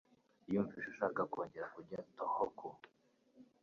Yumvise 0.51 0.87
ashaka 0.91 1.21
kongera 1.31 1.67
kujya 1.75 1.99
Tohoku. 2.15 2.67